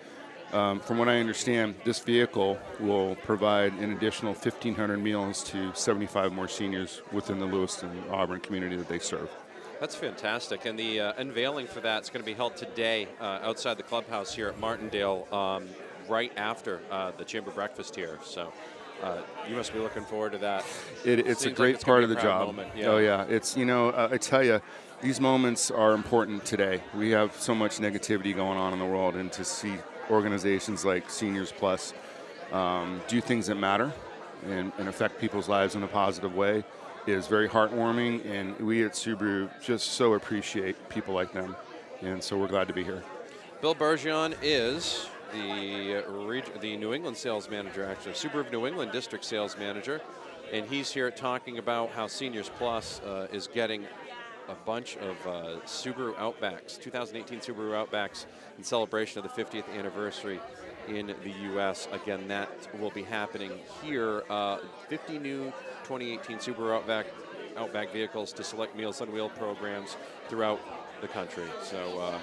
um, 0.52 0.80
from 0.80 0.98
what 0.98 1.08
I 1.08 1.18
understand, 1.18 1.74
this 1.84 1.98
vehicle 1.98 2.58
will 2.80 3.16
provide 3.16 3.72
an 3.74 3.92
additional 3.92 4.32
1,500 4.32 4.98
meals 4.98 5.44
to 5.44 5.72
75 5.74 6.32
more 6.32 6.48
seniors 6.48 7.02
within 7.12 7.38
the 7.38 7.46
Lewiston 7.46 7.90
Auburn 8.10 8.40
community 8.40 8.76
that 8.76 8.88
they 8.88 8.98
serve. 8.98 9.30
That's 9.80 9.96
fantastic. 9.96 10.64
And 10.64 10.78
the 10.78 11.00
uh, 11.00 11.12
unveiling 11.16 11.66
for 11.66 11.80
that 11.80 12.04
is 12.04 12.10
going 12.10 12.22
to 12.22 12.26
be 12.26 12.34
held 12.34 12.56
today 12.56 13.08
uh, 13.20 13.40
outside 13.42 13.78
the 13.78 13.82
clubhouse 13.82 14.32
here 14.32 14.48
at 14.48 14.60
Martindale, 14.60 15.26
um, 15.32 15.66
right 16.08 16.32
after 16.36 16.80
uh, 16.90 17.10
the 17.18 17.24
chamber 17.24 17.50
breakfast 17.50 17.96
here. 17.96 18.18
So 18.22 18.52
uh, 19.02 19.18
you 19.48 19.56
must 19.56 19.72
be 19.72 19.78
looking 19.78 20.04
forward 20.04 20.32
to 20.32 20.38
that. 20.38 20.64
It, 21.04 21.20
it's 21.20 21.40
a 21.40 21.44
Seems 21.44 21.46
like 21.46 21.54
great 21.56 21.74
it's 21.76 21.84
part 21.84 22.02
of 22.04 22.08
the 22.08 22.16
job. 22.16 22.48
moment, 22.48 22.70
Oh 22.84 22.98
yeah. 22.98 23.24
yeah, 23.26 23.34
it's 23.34 23.56
you 23.56 23.64
know 23.64 23.90
uh, 23.90 24.08
I 24.12 24.16
tell 24.18 24.44
you, 24.44 24.60
these 25.00 25.20
moments 25.20 25.70
are 25.70 25.92
important 25.94 26.44
today. 26.44 26.80
We 26.96 27.10
have 27.10 27.34
so 27.34 27.54
much 27.54 27.78
negativity 27.78 28.34
going 28.34 28.58
on 28.58 28.72
in 28.72 28.78
the 28.78 28.86
world, 28.86 29.16
and 29.16 29.32
to 29.32 29.44
see 29.44 29.74
organizations 30.10 30.84
like 30.84 31.10
Seniors 31.10 31.50
Plus 31.52 31.94
um, 32.52 33.00
do 33.08 33.20
things 33.20 33.46
that 33.48 33.56
matter 33.56 33.92
and, 34.48 34.72
and 34.78 34.88
affect 34.88 35.18
people's 35.20 35.48
lives 35.48 35.74
in 35.74 35.82
a 35.82 35.88
positive 35.88 36.34
way 36.34 36.64
is 37.06 37.26
very 37.26 37.48
heartwarming. 37.48 38.24
And 38.26 38.56
we 38.60 38.84
at 38.84 38.92
Subaru 38.92 39.50
just 39.60 39.92
so 39.92 40.14
appreciate 40.14 40.88
people 40.88 41.14
like 41.14 41.32
them, 41.32 41.56
and 42.02 42.22
so 42.22 42.36
we're 42.38 42.46
glad 42.48 42.68
to 42.68 42.74
be 42.74 42.84
here. 42.84 43.02
Bill 43.60 43.74
Bergeon 43.74 44.36
is 44.42 45.06
the 45.32 46.04
reg- 46.08 46.60
the 46.60 46.76
New 46.76 46.92
England 46.92 47.16
sales 47.16 47.48
manager, 47.48 47.84
actually, 47.84 48.12
Subaru 48.12 48.40
of 48.40 48.52
New 48.52 48.66
England 48.66 48.92
district 48.92 49.24
sales 49.24 49.56
manager, 49.58 50.00
and 50.52 50.66
he's 50.66 50.92
here 50.92 51.10
talking 51.10 51.58
about 51.58 51.90
how 51.90 52.06
Seniors 52.06 52.50
Plus 52.50 53.00
uh, 53.00 53.26
is 53.32 53.46
getting 53.46 53.86
a 54.48 54.54
bunch 54.54 54.96
of 54.98 55.26
uh, 55.26 55.60
Subaru 55.64 56.14
Outbacks, 56.16 56.80
2018 56.80 57.40
Subaru 57.40 57.86
Outbacks, 57.86 58.26
in 58.58 58.64
celebration 58.64 59.24
of 59.24 59.34
the 59.34 59.42
50th 59.42 59.68
anniversary 59.76 60.40
in 60.88 61.14
the 61.22 61.30
U.S. 61.52 61.88
Again, 61.92 62.28
that 62.28 62.50
will 62.80 62.90
be 62.90 63.02
happening 63.02 63.52
here. 63.82 64.24
Uh, 64.28 64.58
50 64.88 65.18
new 65.18 65.44
2018 65.84 66.38
Subaru 66.38 66.76
Outback 66.76 67.06
Outback 67.56 67.92
vehicles 67.92 68.32
to 68.32 68.42
select 68.42 68.74
Meals 68.74 69.02
on 69.02 69.12
Wheel 69.12 69.28
programs 69.28 69.96
throughout 70.28 70.58
the 71.02 71.08
country. 71.08 71.44
So. 71.62 72.18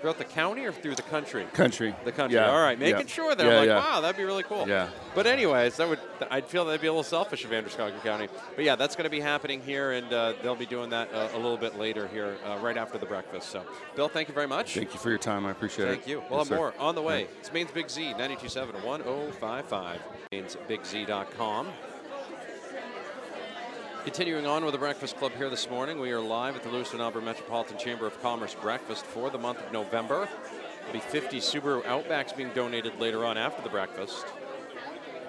Throughout 0.00 0.18
the 0.18 0.24
county 0.24 0.64
or 0.64 0.72
through 0.72 0.94
the 0.94 1.02
country? 1.02 1.44
Country. 1.52 1.94
The 2.04 2.12
country. 2.12 2.36
Yeah. 2.38 2.50
All 2.50 2.60
right, 2.60 2.78
making 2.78 3.00
Yeah. 3.00 3.06
sure 3.06 3.34
that 3.34 3.44
Yeah, 3.46 3.60
I'm 3.60 3.68
like, 3.68 3.84
wow, 3.84 4.00
that'd 4.00 4.16
be 4.16 4.24
really 4.24 4.42
cool. 4.42 4.68
Yeah. 4.68 4.88
But 5.14 5.26
anyways, 5.26 5.76
that 5.76 5.88
would 5.88 5.98
I'd 6.30 6.46
feel 6.46 6.64
that'd 6.64 6.80
be 6.80 6.86
a 6.86 6.92
little 6.92 7.02
selfish 7.02 7.44
of 7.44 7.52
Androscoggin 7.52 8.00
County. 8.00 8.28
But 8.54 8.64
yeah, 8.64 8.76
that's 8.76 8.94
going 8.96 9.04
to 9.04 9.10
be 9.10 9.20
happening 9.20 9.60
here, 9.62 9.92
and 9.92 10.12
uh, 10.12 10.34
they'll 10.42 10.54
be 10.54 10.66
doing 10.66 10.90
that 10.90 11.12
uh, 11.12 11.28
a 11.34 11.36
little 11.36 11.56
bit 11.56 11.78
later 11.78 12.06
here, 12.08 12.36
uh, 12.46 12.58
right 12.58 12.76
after 12.76 12.98
the 12.98 13.06
breakfast. 13.06 13.50
So, 13.50 13.62
Bill, 13.94 14.08
thank 14.08 14.28
you 14.28 14.34
very 14.34 14.48
much. 14.48 14.74
Thank 14.74 14.92
you 14.92 15.00
for 15.00 15.08
your 15.10 15.18
time. 15.18 15.46
I 15.46 15.50
appreciate 15.50 15.88
it. 15.88 15.92
Thank 15.92 16.06
you. 16.06 16.22
We'll 16.30 16.40
Yes, 16.40 16.50
more 16.50 16.74
on 16.78 16.94
the 16.94 17.02
way. 17.02 17.26
It's 17.40 17.52
Maine's 17.52 17.70
Big 17.72 17.88
Z, 17.90 18.02
927 18.12 18.82
1055. 18.82 20.00
Maine'sBigZ.com. 20.32 21.68
Continuing 24.06 24.46
on 24.46 24.64
with 24.64 24.70
the 24.70 24.78
Breakfast 24.78 25.16
Club 25.16 25.32
here 25.32 25.50
this 25.50 25.68
morning, 25.68 25.98
we 25.98 26.12
are 26.12 26.20
live 26.20 26.54
at 26.54 26.62
the 26.62 26.68
Lewiston 26.68 27.00
Auburn 27.00 27.24
Metropolitan 27.24 27.76
Chamber 27.76 28.06
of 28.06 28.22
Commerce 28.22 28.54
breakfast 28.54 29.04
for 29.04 29.30
the 29.30 29.36
month 29.36 29.60
of 29.60 29.72
November. 29.72 30.28
There'll 30.78 30.92
be 30.92 31.00
50 31.00 31.40
Subaru 31.40 31.82
Outbacks 31.82 32.34
being 32.34 32.50
donated 32.50 33.00
later 33.00 33.24
on 33.24 33.36
after 33.36 33.62
the 33.62 33.68
breakfast. 33.68 34.24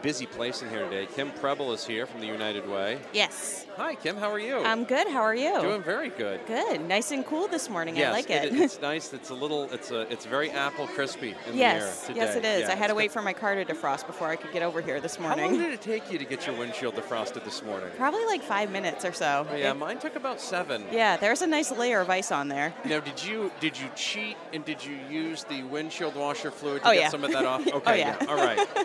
Busy 0.04 0.28
place 0.28 0.62
in 0.62 0.70
here 0.70 0.84
today. 0.88 1.08
Kim 1.16 1.32
Preble 1.32 1.74
is 1.74 1.86
here 1.86 2.06
from 2.06 2.22
the 2.22 2.28
United 2.28 2.70
Way. 2.70 3.00
Yes. 3.14 3.66
Hi, 3.78 3.96
Kim. 3.96 4.16
How 4.16 4.32
are 4.32 4.40
you? 4.40 4.58
I'm 4.60 4.84
good. 4.84 5.08
How 5.08 5.22
are 5.22 5.36
you? 5.36 5.60
doing 5.60 5.82
very 5.82 6.10
good. 6.10 6.40
good. 6.46 6.82
Nice 6.88 7.12
and 7.12 7.26
cool 7.26 7.48
this 7.48 7.70
morning. 7.70 7.96
Yes, 7.98 8.10
I 8.10 8.12
like 8.12 8.30
it. 8.30 8.54
it's 8.54 8.80
nice. 8.82 9.12
It's 9.12 9.30
a 9.32 9.34
little. 9.34 9.64
It's 9.74 9.90
a. 9.92 10.02
It's 10.12 10.26
very 10.26 10.52
apple 10.52 10.88
crispy 10.88 11.36
in 11.48 11.58
yes. 11.58 12.04
the 12.08 12.12
air 12.12 12.18
Yes, 12.18 12.36
it 12.36 12.46
is. 12.46 12.62
Yeah, 12.62 12.72
I 12.72 12.76
had 12.76 12.88
to 12.88 12.96
wait 12.96 13.08
good. 13.08 13.14
for 13.14 13.22
my 13.24 13.34
car 13.34 13.56
to 13.56 13.66
defrost 13.66 14.06
before 14.08 14.28
I 14.30 14.36
could 14.36 14.52
get 14.54 14.62
over 14.62 14.82
here 14.82 15.00
this 15.02 15.20
morning. 15.20 15.40
How 15.46 15.52
long 15.52 15.60
did 15.60 15.74
it 15.74 15.82
take 15.82 16.12
you 16.12 16.20
to 16.20 16.26
get 16.26 16.46
your 16.46 16.56
windshield 16.58 16.96
defrosted 16.96 17.44
this 17.44 17.64
morning? 17.64 17.90
Probably 17.98 18.26
like 18.26 18.42
five 18.44 18.72
minutes 18.72 19.04
or 19.04 19.14
so. 19.14 19.48
Oh, 19.50 19.56
yeah, 19.56 19.72
It- 19.72 19.78
mine 19.78 19.98
took 20.00 20.16
about 20.16 20.40
seven. 20.40 20.84
yeah, 20.92 21.18
there's 21.18 21.42
a 21.42 21.48
nice 21.48 21.72
layer 21.72 22.02
of 22.02 22.10
ice 22.10 22.32
on 22.32 22.48
there. 22.50 22.74
Now, 22.86 23.00
did 23.00 23.24
you 23.24 23.52
did 23.60 23.78
you 23.80 23.88
cheat 23.96 24.38
and 24.54 24.64
did 24.64 24.84
you 24.86 24.96
use 25.10 25.44
the 25.44 25.64
windshield 25.64 26.16
washer 26.16 26.52
fluid 26.52 26.84
to 26.84 26.90
Oh, 26.90 26.94
get 26.94 27.00
yeah. 27.02 27.10
some 27.10 27.24
of 27.24 27.32
that 27.32 27.46
off? 27.46 27.68
Oh, 27.74 27.78
Okay, 27.78 28.00
yeah. 28.00 28.16
All 28.30 28.36
right. 28.38 28.60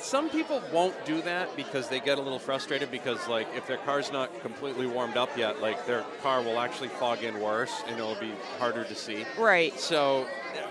Some 0.00 0.30
people 0.30 0.47
won't 0.72 1.04
do 1.04 1.22
that 1.22 1.54
because 1.56 1.88
they 1.88 2.00
get 2.00 2.18
a 2.18 2.20
little 2.20 2.38
frustrated 2.38 2.90
because, 2.90 3.26
like, 3.28 3.46
if 3.56 3.66
their 3.66 3.76
car's 3.78 4.12
not 4.12 4.40
completely 4.40 4.86
warmed 4.86 5.16
up 5.16 5.36
yet, 5.36 5.60
like 5.60 5.86
their 5.86 6.04
car 6.22 6.42
will 6.42 6.58
actually 6.58 6.88
fog 6.88 7.22
in 7.22 7.40
worse 7.40 7.82
and 7.86 7.98
it'll 7.98 8.14
be 8.16 8.32
harder 8.58 8.84
to 8.84 8.94
see. 8.94 9.24
Right. 9.38 9.78
So 9.78 10.26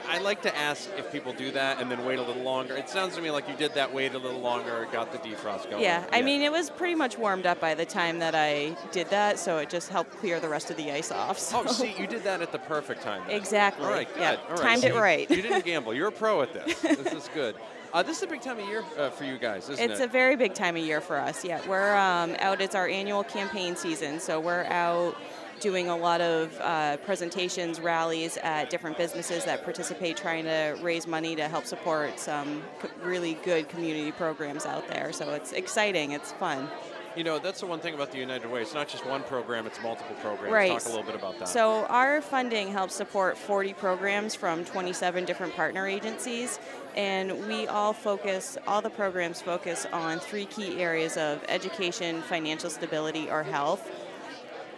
I 0.07 0.19
like 0.19 0.41
to 0.43 0.55
ask 0.55 0.89
if 0.97 1.11
people 1.11 1.33
do 1.33 1.51
that 1.51 1.81
and 1.81 1.91
then 1.91 2.05
wait 2.05 2.19
a 2.19 2.21
little 2.21 2.41
longer. 2.41 2.75
It 2.75 2.89
sounds 2.89 3.15
to 3.15 3.21
me 3.21 3.31
like 3.31 3.47
you 3.49 3.55
did 3.55 3.73
that, 3.75 3.93
wait 3.93 4.13
a 4.13 4.17
little 4.17 4.39
longer, 4.39 4.87
got 4.91 5.11
the 5.11 5.17
defrost 5.19 5.69
going. 5.69 5.83
Yeah, 5.83 6.05
I 6.11 6.21
mean, 6.21 6.41
it 6.41 6.51
was 6.51 6.69
pretty 6.69 6.95
much 6.95 7.17
warmed 7.17 7.45
up 7.45 7.59
by 7.59 7.73
the 7.73 7.85
time 7.85 8.19
that 8.19 8.35
I 8.35 8.75
did 8.91 9.09
that, 9.09 9.39
so 9.39 9.57
it 9.57 9.69
just 9.69 9.89
helped 9.89 10.11
clear 10.17 10.39
the 10.39 10.49
rest 10.49 10.71
of 10.71 10.77
the 10.77 10.91
ice 10.91 11.11
off. 11.11 11.39
So. 11.39 11.63
Oh, 11.65 11.71
see, 11.71 11.93
you 11.97 12.07
did 12.07 12.23
that 12.23 12.41
at 12.41 12.51
the 12.51 12.59
perfect 12.59 13.01
time. 13.01 13.23
then. 13.27 13.35
Exactly. 13.35 13.85
All 13.85 13.91
right, 13.91 14.07
good. 14.13 14.21
Yeah, 14.21 14.37
All 14.49 14.55
right, 14.55 14.59
timed 14.59 14.83
it 14.83 14.93
see, 14.93 14.99
right. 14.99 15.29
You 15.29 15.41
didn't 15.41 15.65
gamble. 15.65 15.93
You're 15.93 16.07
a 16.07 16.11
pro 16.11 16.41
at 16.41 16.53
this. 16.53 16.81
this 16.81 17.13
is 17.13 17.29
good. 17.33 17.55
Uh, 17.93 18.03
this 18.03 18.17
is 18.17 18.23
a 18.23 18.27
big 18.27 18.41
time 18.41 18.59
of 18.59 18.67
year 18.67 18.83
uh, 18.97 19.09
for 19.09 19.23
you 19.23 19.37
guys, 19.37 19.69
isn't 19.69 19.91
It's 19.91 19.99
it? 19.99 20.03
a 20.03 20.07
very 20.07 20.35
big 20.35 20.53
time 20.53 20.75
of 20.75 20.83
year 20.83 21.01
for 21.01 21.17
us. 21.17 21.43
Yeah, 21.43 21.61
we're 21.67 21.95
um, 21.95 22.35
out. 22.39 22.61
It's 22.61 22.75
our 22.75 22.87
annual 22.87 23.23
campaign 23.23 23.75
season, 23.75 24.19
so 24.19 24.39
we're 24.39 24.65
out 24.65 25.15
doing 25.59 25.87
a 25.89 25.95
lot 25.97 26.21
of 26.21 26.55
uh, 26.61 26.97
presentations, 26.97 27.79
rallies 27.79 28.37
at 28.43 28.69
different 28.69 28.97
businesses 28.97 29.43
that 29.45 29.63
participate, 29.63 30.15
trying 30.15 30.43
to 30.43 30.77
raise 30.83 31.07
money 31.07 31.35
to 31.35 31.47
help 31.47 31.65
support 31.65 32.19
some 32.19 32.61
co- 32.79 32.89
really 33.03 33.35
good 33.43 33.67
community 33.67 34.11
programs 34.11 34.65
out 34.67 34.87
there. 34.89 35.11
So 35.11 35.33
it's 35.33 35.53
exciting. 35.53 36.11
It's 36.11 36.31
fun. 36.33 36.69
you 37.15 37.23
know, 37.23 37.39
that's 37.39 37.61
the 37.61 37.65
one 37.65 37.79
thing 37.79 37.95
about 37.95 38.11
the 38.11 38.19
United 38.19 38.51
Way. 38.51 38.61
It's 38.61 38.75
not 38.75 38.87
just 38.87 39.03
one 39.07 39.23
program; 39.23 39.65
it's 39.65 39.81
multiple 39.81 40.15
programs. 40.21 40.53
Right. 40.53 40.71
Talk 40.73 40.85
a 40.85 40.89
little 40.89 41.03
bit 41.03 41.15
about 41.15 41.39
that. 41.39 41.47
So 41.47 41.85
our 41.85 42.21
funding 42.21 42.67
helps 42.71 42.93
support 42.93 43.35
40 43.37 43.73
programs 43.73 44.35
from 44.35 44.63
27 44.65 45.25
different 45.25 45.55
partner 45.55 45.87
agencies, 45.87 46.59
and 46.97 47.47
we 47.47 47.67
all 47.67 47.93
focus, 47.93 48.57
all 48.65 48.81
the 48.81 48.89
programs 48.89 49.39
focus 49.39 49.85
on 49.93 50.17
three 50.17 50.45
key 50.47 50.81
areas 50.81 51.15
of 51.15 51.45
education, 51.47 52.23
financial 52.23 52.71
stability, 52.71 53.29
or 53.29 53.43
health. 53.43 53.89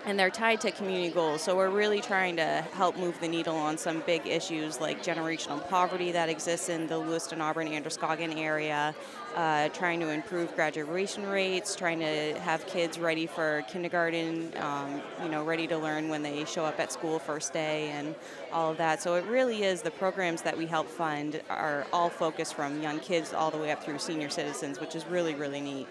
And 0.05 0.17
they're 0.17 0.29
tied 0.29 0.61
to 0.61 0.71
community 0.71 1.09
goals. 1.09 1.43
So 1.43 1.55
we're 1.55 1.69
really 1.69 1.99
trying 1.99 2.37
to 2.37 2.65
help 2.73 2.97
move 2.97 3.19
the 3.19 3.27
needle 3.27 3.55
on 3.55 3.77
some 3.77 4.01
big 4.05 4.25
issues 4.25 4.79
like 4.79 5.03
generational 5.03 5.67
poverty 5.69 6.11
that 6.13 6.29
exists 6.29 6.69
in 6.69 6.87
the 6.87 6.97
Lewiston, 6.97 7.41
Auburn, 7.41 7.67
Androscoggin 7.67 8.33
area, 8.37 8.95
uh, 9.35 9.67
trying 9.69 9.99
to 9.99 10.09
improve 10.09 10.55
graduation 10.55 11.27
rates, 11.27 11.75
trying 11.75 11.99
to 11.99 12.39
have 12.39 12.65
kids 12.65 12.97
ready 12.97 13.27
for 13.27 13.63
kindergarten, 13.69 14.51
um, 14.57 15.01
you 15.21 15.29
know, 15.29 15.43
ready 15.43 15.67
to 15.67 15.77
learn 15.77 16.07
when 16.07 16.23
they 16.23 16.45
show 16.45 16.63
up 16.63 16.79
at 16.79 16.91
school 16.91 17.19
first 17.19 17.51
day 17.51 17.89
and 17.89 18.15
all 18.53 18.71
of 18.71 18.77
that. 18.77 19.01
So 19.01 19.15
it 19.15 19.25
really 19.25 19.63
is 19.63 19.81
the 19.81 19.91
programs 19.91 20.41
that 20.43 20.57
we 20.57 20.65
help 20.65 20.87
fund 20.87 21.41
are 21.49 21.85
all 21.91 22.09
focused 22.09 22.53
from 22.53 22.81
young 22.81 22.99
kids 22.99 23.33
all 23.33 23.51
the 23.51 23.57
way 23.57 23.71
up 23.71 23.83
through 23.83 23.99
senior 23.99 24.29
citizens, 24.29 24.79
which 24.79 24.95
is 24.95 25.05
really, 25.05 25.35
really 25.35 25.61
neat. 25.61 25.87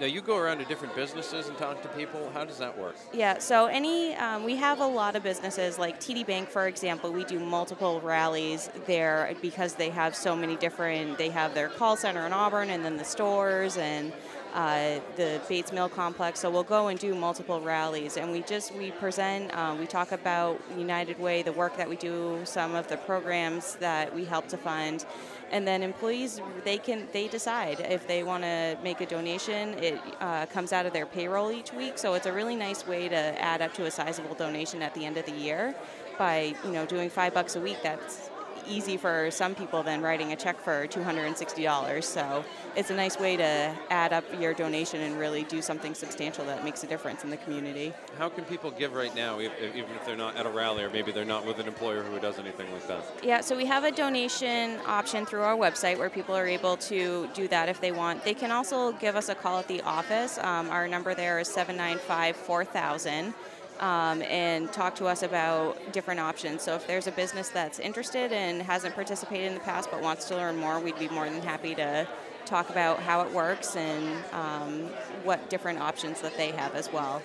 Now 0.00 0.06
you 0.06 0.22
go 0.22 0.38
around 0.38 0.58
to 0.58 0.64
different 0.64 0.94
businesses 0.94 1.48
and 1.48 1.58
talk 1.58 1.82
to 1.82 1.88
people. 1.88 2.30
How 2.32 2.44
does 2.44 2.56
that 2.58 2.76
work? 2.78 2.96
Yeah, 3.12 3.38
so 3.38 3.66
any, 3.66 4.14
um, 4.14 4.44
we 4.44 4.56
have 4.56 4.80
a 4.80 4.86
lot 4.86 5.14
of 5.14 5.22
businesses 5.22 5.78
like 5.78 6.00
TD 6.00 6.26
Bank, 6.26 6.48
for 6.48 6.66
example. 6.66 7.12
We 7.12 7.24
do 7.24 7.38
multiple 7.38 8.00
rallies 8.00 8.70
there 8.86 9.34
because 9.42 9.74
they 9.74 9.90
have 9.90 10.14
so 10.14 10.34
many 10.34 10.56
different, 10.56 11.18
they 11.18 11.28
have 11.28 11.54
their 11.54 11.68
call 11.68 11.96
center 11.96 12.26
in 12.26 12.32
Auburn 12.32 12.70
and 12.70 12.82
then 12.82 12.96
the 12.96 13.04
stores 13.04 13.76
and 13.76 14.12
uh, 14.54 14.98
the 15.16 15.40
Bates 15.48 15.70
Mill 15.70 15.88
complex. 15.88 16.40
So 16.40 16.50
we'll 16.50 16.62
go 16.62 16.88
and 16.88 16.98
do 16.98 17.14
multiple 17.14 17.60
rallies 17.60 18.16
and 18.16 18.32
we 18.32 18.40
just, 18.42 18.74
we 18.74 18.90
present, 18.92 19.54
um, 19.54 19.78
we 19.78 19.86
talk 19.86 20.12
about 20.12 20.60
United 20.76 21.20
Way, 21.20 21.42
the 21.42 21.52
work 21.52 21.76
that 21.76 21.88
we 21.88 21.96
do, 21.96 22.40
some 22.44 22.74
of 22.74 22.88
the 22.88 22.96
programs 22.96 23.76
that 23.76 24.14
we 24.14 24.24
help 24.24 24.48
to 24.48 24.56
fund. 24.56 25.04
And 25.50 25.66
then 25.66 25.82
employees, 25.82 26.40
they 26.64 26.78
can 26.78 27.08
they 27.12 27.26
decide 27.26 27.80
if 27.80 28.06
they 28.06 28.22
want 28.22 28.44
to 28.44 28.78
make 28.84 29.00
a 29.00 29.06
donation. 29.06 29.74
It 29.74 30.00
uh, 30.20 30.46
comes 30.46 30.72
out 30.72 30.86
of 30.86 30.92
their 30.92 31.06
payroll 31.06 31.50
each 31.50 31.72
week, 31.72 31.98
so 31.98 32.14
it's 32.14 32.26
a 32.26 32.32
really 32.32 32.54
nice 32.54 32.86
way 32.86 33.08
to 33.08 33.16
add 33.16 33.60
up 33.60 33.74
to 33.74 33.86
a 33.86 33.90
sizable 33.90 34.34
donation 34.34 34.80
at 34.80 34.94
the 34.94 35.04
end 35.04 35.16
of 35.16 35.26
the 35.26 35.32
year. 35.32 35.74
By 36.18 36.54
you 36.64 36.70
know 36.70 36.86
doing 36.86 37.10
five 37.10 37.34
bucks 37.34 37.56
a 37.56 37.60
week, 37.60 37.78
that's 37.82 38.29
easy 38.68 38.96
for 38.96 39.30
some 39.30 39.54
people 39.54 39.82
than 39.82 40.02
writing 40.02 40.32
a 40.32 40.36
check 40.36 40.60
for 40.60 40.86
two 40.86 41.02
hundred 41.02 41.24
and 41.24 41.36
sixty 41.36 41.62
dollars. 41.62 42.06
So 42.06 42.44
it's 42.76 42.90
a 42.90 42.94
nice 42.94 43.18
way 43.18 43.36
to 43.36 43.74
add 43.90 44.12
up 44.12 44.24
your 44.40 44.54
donation 44.54 45.00
and 45.00 45.18
really 45.18 45.44
do 45.44 45.60
something 45.62 45.94
substantial 45.94 46.44
that 46.46 46.64
makes 46.64 46.84
a 46.84 46.86
difference 46.86 47.24
in 47.24 47.30
the 47.30 47.36
community. 47.38 47.92
How 48.18 48.28
can 48.28 48.44
people 48.44 48.70
give 48.70 48.94
right 48.94 49.14
now, 49.14 49.40
even 49.40 49.52
if 49.96 50.06
they're 50.06 50.16
not 50.16 50.36
at 50.36 50.46
a 50.46 50.50
rally 50.50 50.84
or 50.84 50.90
maybe 50.90 51.12
they're 51.12 51.24
not 51.24 51.46
with 51.46 51.58
an 51.58 51.66
employer 51.66 52.02
who 52.02 52.18
does 52.20 52.38
anything 52.38 52.72
like 52.72 52.86
that? 52.88 53.04
Yeah, 53.22 53.40
so 53.40 53.56
we 53.56 53.66
have 53.66 53.84
a 53.84 53.90
donation 53.90 54.78
option 54.86 55.26
through 55.26 55.42
our 55.42 55.56
website 55.56 55.98
where 55.98 56.10
people 56.10 56.36
are 56.36 56.46
able 56.46 56.76
to 56.76 57.28
do 57.34 57.48
that 57.48 57.68
if 57.68 57.80
they 57.80 57.92
want. 57.92 58.24
They 58.24 58.34
can 58.34 58.50
also 58.50 58.92
give 58.92 59.16
us 59.16 59.28
a 59.28 59.34
call 59.34 59.58
at 59.58 59.68
the 59.68 59.80
office. 59.82 60.38
Um, 60.38 60.70
our 60.70 60.86
number 60.88 61.14
there 61.14 61.38
is 61.38 61.48
795 61.48 62.36
4000. 62.36 63.34
Um, 63.80 64.20
and 64.22 64.70
talk 64.72 64.94
to 64.96 65.06
us 65.06 65.22
about 65.22 65.92
different 65.92 66.20
options. 66.20 66.60
So, 66.62 66.74
if 66.74 66.86
there's 66.86 67.06
a 67.06 67.12
business 67.12 67.48
that's 67.48 67.78
interested 67.78 68.30
and 68.30 68.60
hasn't 68.60 68.94
participated 68.94 69.46
in 69.46 69.54
the 69.54 69.60
past 69.60 69.90
but 69.90 70.02
wants 70.02 70.28
to 70.28 70.36
learn 70.36 70.58
more, 70.58 70.78
we'd 70.78 70.98
be 70.98 71.08
more 71.08 71.24
than 71.28 71.40
happy 71.40 71.74
to 71.76 72.06
talk 72.44 72.68
about 72.68 73.00
how 73.00 73.22
it 73.22 73.32
works 73.32 73.76
and 73.76 74.24
um, 74.32 74.90
what 75.24 75.48
different 75.48 75.78
options 75.78 76.20
that 76.20 76.36
they 76.36 76.50
have 76.50 76.74
as 76.74 76.92
well. 76.92 77.22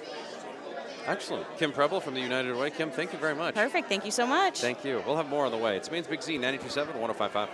Excellent. 1.06 1.46
Kim 1.58 1.72
Preble 1.72 2.00
from 2.00 2.14
the 2.14 2.20
United 2.20 2.56
Way. 2.56 2.72
Kim, 2.72 2.90
thank 2.90 3.14
you 3.14 3.20
very 3.20 3.36
much. 3.36 3.54
Perfect. 3.54 3.88
Thank 3.88 4.06
you 4.06 4.12
so 4.12 4.26
much. 4.26 4.60
Thank 4.60 4.84
you. 4.84 5.04
We'll 5.06 5.18
have 5.18 5.30
more 5.30 5.46
on 5.46 5.52
the 5.52 5.58
way. 5.58 5.78
It's 5.78 5.92
Maine's 5.92 6.08
Big 6.08 6.24
Z, 6.24 6.38
927 6.38 7.00
1055. 7.00 7.50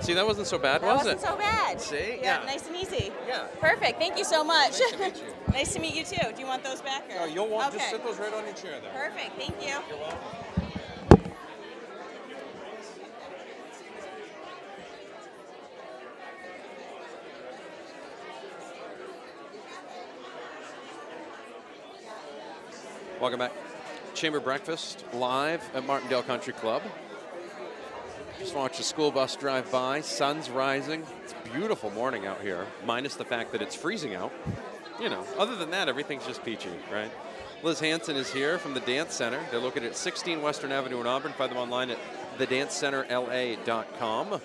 See, 0.00 0.14
that 0.14 0.26
wasn't 0.26 0.46
so 0.46 0.58
bad, 0.58 0.82
That 0.82 0.86
was 0.94 1.04
wasn't 1.04 1.20
it? 1.20 1.26
so 1.26 1.36
bad. 1.36 1.80
See? 1.80 2.18
Yeah, 2.22 2.40
Yeah. 2.40 2.46
nice 2.46 2.66
and 2.66 2.76
easy. 2.76 3.10
Yeah. 3.26 3.46
Perfect. 3.60 3.98
Thank 3.98 4.18
you 4.18 4.24
so 4.24 4.44
much. 4.44 4.72
Nice 4.78 4.90
to 4.92 4.98
meet 4.98 5.16
you. 5.16 5.22
nice 5.52 5.72
to 5.74 5.80
meet 5.80 5.94
you 5.94 6.04
too. 6.04 6.32
Do 6.34 6.40
you 6.40 6.46
want 6.46 6.62
those 6.62 6.80
back? 6.82 7.04
Or? 7.10 7.22
Oh, 7.22 7.24
you'll 7.24 7.48
want 7.48 7.68
okay. 7.68 7.78
just 7.78 7.90
sit 7.90 8.04
those 8.04 8.18
right 8.18 8.32
on 8.32 8.44
your 8.44 8.54
chair 8.54 8.78
there. 8.80 8.92
Perfect. 8.92 9.36
Thank 9.38 9.60
you. 9.62 9.74
You're 9.88 9.98
welcome. 9.98 10.18
Welcome 23.20 23.38
back. 23.38 23.52
Chamber 24.14 24.40
Breakfast 24.40 25.04
live 25.14 25.62
at 25.74 25.86
Martindale 25.86 26.22
Country 26.22 26.52
Club. 26.52 26.82
Just 28.38 28.54
watched 28.54 28.76
the 28.76 28.82
school 28.82 29.10
bus 29.10 29.34
drive 29.36 29.70
by. 29.72 30.02
Sun's 30.02 30.50
rising. 30.50 31.04
It's 31.24 31.32
a 31.32 31.52
beautiful 31.52 31.90
morning 31.90 32.26
out 32.26 32.40
here, 32.40 32.66
minus 32.84 33.14
the 33.14 33.24
fact 33.24 33.52
that 33.52 33.62
it's 33.62 33.74
freezing 33.74 34.14
out. 34.14 34.32
You 35.00 35.08
know, 35.08 35.24
other 35.38 35.56
than 35.56 35.70
that, 35.70 35.88
everything's 35.88 36.26
just 36.26 36.44
peachy, 36.44 36.70
right? 36.92 37.10
Liz 37.62 37.80
Hanson 37.80 38.16
is 38.16 38.30
here 38.32 38.58
from 38.58 38.74
the 38.74 38.80
Dance 38.80 39.14
Center. 39.14 39.40
They're 39.50 39.60
located 39.60 39.84
at 39.84 39.96
16 39.96 40.42
Western 40.42 40.70
Avenue 40.70 41.00
in 41.00 41.06
Auburn. 41.06 41.32
Find 41.32 41.50
them 41.50 41.56
online 41.58 41.90
at 41.90 41.98
thedancecenterla.com. 42.38 44.40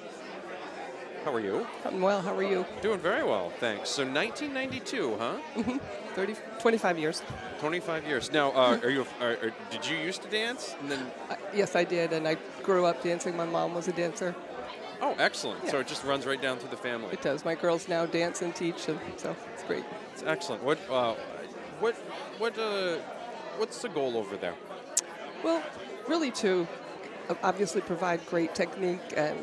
How 1.23 1.33
are 1.33 1.39
you? 1.39 1.67
I'm 1.85 2.01
well. 2.01 2.21
How 2.21 2.35
are 2.35 2.43
you? 2.43 2.65
Doing 2.81 2.99
very 2.99 3.23
well, 3.23 3.51
thanks. 3.59 3.89
So 3.91 4.03
1992, 4.03 5.15
huh? 5.19 5.37
Mm-hmm. 5.55 5.77
30, 6.15 6.35
25 6.59 6.97
years. 6.99 7.21
25 7.59 8.07
years. 8.07 8.31
Now, 8.31 8.51
uh, 8.51 8.79
are 8.81 8.89
you? 8.89 9.05
Are, 9.21 9.33
are, 9.33 9.51
did 9.69 9.87
you 9.87 9.97
used 9.97 10.23
to 10.23 10.29
dance? 10.29 10.75
And 10.81 10.89
then, 10.89 11.11
Uh, 11.29 11.35
yes, 11.53 11.75
I 11.75 11.83
did, 11.83 12.11
and 12.13 12.27
I 12.27 12.37
grew 12.63 12.85
up 12.85 13.03
dancing. 13.03 13.37
My 13.37 13.45
mom 13.45 13.75
was 13.75 13.87
a 13.87 13.91
dancer. 13.91 14.35
oh, 15.01 15.15
excellent. 15.19 15.67
So 15.69 15.79
it 15.79 15.87
just 15.87 16.03
runs 16.03 16.25
right 16.25 16.41
down 16.41 16.57
through 16.57 16.71
the 16.71 16.77
family. 16.89 17.13
It 17.13 17.21
does. 17.21 17.45
My 17.45 17.53
girls 17.55 17.87
now 17.87 18.07
dance 18.07 18.41
and 18.41 18.55
teach, 18.55 18.87
and 18.87 18.99
so 19.17 19.35
it's 19.53 19.63
great. 19.63 19.85
It's 20.13 20.23
excellent. 20.23 20.63
What? 20.63 20.79
Uh, 20.89 21.13
what? 21.79 21.95
What? 22.39 22.57
Uh, 22.57 22.97
what's 23.57 23.79
the 23.81 23.89
goal 23.89 24.17
over 24.17 24.37
there? 24.37 24.55
Well, 25.43 25.61
really 26.07 26.31
to 26.31 26.67
uh, 27.29 27.35
obviously 27.43 27.81
provide 27.81 28.25
great 28.25 28.55
technique 28.55 29.13
and 29.15 29.37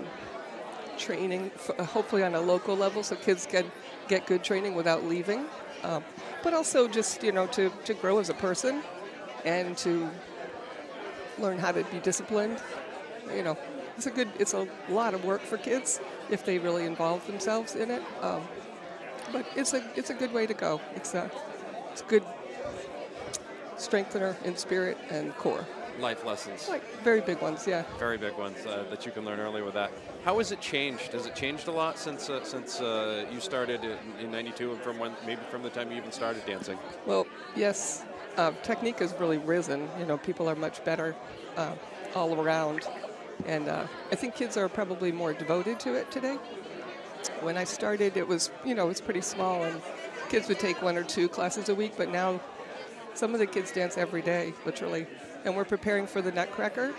training, 0.98 1.50
f- 1.54 1.70
uh, 1.78 1.84
hopefully 1.84 2.22
on 2.22 2.34
a 2.34 2.40
local 2.40 2.76
level, 2.76 3.02
so 3.02 3.16
kids 3.16 3.46
can 3.46 3.70
get 4.08 4.26
good 4.26 4.42
training 4.44 4.74
without 4.74 5.04
leaving. 5.04 5.46
Um, 5.82 6.04
but 6.42 6.54
also 6.54 6.88
just 6.88 7.22
you 7.22 7.32
know 7.32 7.46
to, 7.48 7.70
to 7.84 7.94
grow 7.94 8.18
as 8.18 8.28
a 8.28 8.34
person 8.34 8.82
and 9.44 9.76
to 9.78 10.10
learn 11.38 11.58
how 11.58 11.72
to 11.72 11.84
be 11.84 12.00
disciplined. 12.00 12.58
You 13.34 13.42
know, 13.42 13.58
it's 13.96 14.06
a 14.06 14.10
good, 14.10 14.28
it's 14.38 14.54
a 14.54 14.66
lot 14.88 15.14
of 15.14 15.24
work 15.24 15.40
for 15.40 15.58
kids 15.58 16.00
if 16.30 16.44
they 16.44 16.58
really 16.58 16.84
involve 16.84 17.26
themselves 17.26 17.74
in 17.74 17.90
it. 17.90 18.02
Um, 18.22 18.42
but 19.32 19.46
it's 19.56 19.74
a 19.74 19.82
it's 19.96 20.10
a 20.10 20.14
good 20.14 20.32
way 20.32 20.46
to 20.46 20.54
go. 20.54 20.80
It's 20.94 21.14
a 21.14 21.30
it's 21.92 22.00
a 22.02 22.04
good 22.04 22.24
strengthener 23.76 24.36
in 24.44 24.56
spirit 24.56 24.96
and 25.10 25.34
core. 25.36 25.66
Life 25.98 26.24
lessons. 26.24 26.68
Like 26.68 26.84
very 27.02 27.20
big 27.20 27.40
ones, 27.40 27.66
yeah. 27.66 27.82
Very 27.98 28.18
big 28.18 28.36
ones 28.36 28.64
uh, 28.64 28.84
that 28.90 29.04
you 29.04 29.10
can 29.10 29.24
learn 29.24 29.40
early 29.40 29.62
with 29.62 29.74
that. 29.74 29.90
How 30.24 30.38
has 30.38 30.52
it 30.52 30.60
changed? 30.60 31.12
Has 31.12 31.26
it 31.26 31.34
changed 31.34 31.66
a 31.66 31.72
lot 31.72 31.98
since 31.98 32.30
uh, 32.30 32.44
since 32.44 32.80
uh, 32.80 33.26
you 33.32 33.40
started 33.40 33.80
in 34.20 34.30
'92 34.30 34.72
and 34.72 34.80
from 34.80 34.98
when 34.98 35.12
maybe 35.26 35.40
from 35.50 35.62
the 35.62 35.70
time 35.70 35.90
you 35.90 35.96
even 35.96 36.12
started 36.12 36.46
dancing? 36.46 36.78
Well, 37.04 37.26
yes, 37.56 38.04
uh, 38.36 38.52
technique 38.62 39.00
has 39.00 39.12
really 39.18 39.38
risen. 39.38 39.88
You 39.98 40.06
know, 40.06 40.18
people 40.18 40.48
are 40.48 40.54
much 40.54 40.84
better 40.84 41.16
uh, 41.56 41.74
all 42.14 42.40
around, 42.40 42.86
and 43.46 43.68
uh, 43.68 43.86
I 44.12 44.14
think 44.14 44.36
kids 44.36 44.56
are 44.56 44.68
probably 44.68 45.10
more 45.10 45.32
devoted 45.32 45.80
to 45.80 45.94
it 45.94 46.10
today. 46.12 46.36
When 47.40 47.56
I 47.56 47.64
started, 47.64 48.16
it 48.16 48.28
was 48.28 48.52
you 48.64 48.74
know 48.76 48.84
it 48.84 48.88
was 48.88 49.00
pretty 49.00 49.22
small, 49.22 49.64
and 49.64 49.82
kids 50.28 50.46
would 50.48 50.60
take 50.60 50.80
one 50.80 50.96
or 50.96 51.02
two 51.02 51.28
classes 51.28 51.68
a 51.68 51.74
week. 51.74 51.94
But 51.96 52.10
now, 52.12 52.40
some 53.18 53.34
of 53.34 53.40
the 53.40 53.46
kids 53.46 53.72
dance 53.72 53.98
every 53.98 54.22
day, 54.22 54.54
literally, 54.64 55.06
and 55.44 55.56
we're 55.56 55.64
preparing 55.64 56.06
for 56.06 56.22
the 56.22 56.30
Nutcracker 56.30 56.94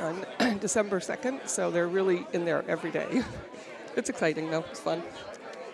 on 0.00 0.24
December 0.60 1.00
2nd, 1.00 1.48
so 1.48 1.70
they're 1.70 1.88
really 1.88 2.24
in 2.32 2.44
there 2.44 2.64
every 2.68 2.90
day. 2.90 3.22
It's 3.96 4.10
exciting 4.10 4.50
though. 4.50 4.62
It's 4.70 4.78
fun. 4.78 5.02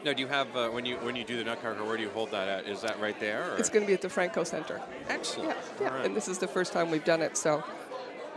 Now, 0.05 0.13
do 0.13 0.23
you 0.23 0.29
have 0.29 0.47
uh, 0.57 0.69
when 0.69 0.87
you 0.87 0.95
when 0.99 1.17
you 1.17 1.25
do 1.25 1.37
the 1.39 1.43
Nutcracker? 1.43 1.85
Where 1.85 1.97
do 1.97 2.05
you 2.05 2.09
hold 2.11 2.31
that 2.31 2.47
at? 2.47 2.69
Is 2.69 2.81
that 2.83 3.01
right 3.01 3.19
there? 3.19 3.51
Or? 3.51 3.57
It's 3.57 3.69
going 3.69 3.83
to 3.85 3.89
be 3.89 3.95
at 3.95 4.01
the 4.01 4.09
Franco 4.09 4.45
Center. 4.45 4.81
excellent. 5.09 5.49
Yeah, 5.49 5.57
yeah. 5.81 5.89
Right. 5.89 6.07
And 6.07 6.15
this 6.15 6.29
is 6.29 6.39
the 6.39 6.47
first 6.47 6.73
time 6.73 6.89
we've 6.93 7.05
done 7.05 7.21
it, 7.21 7.37
so 7.37 7.65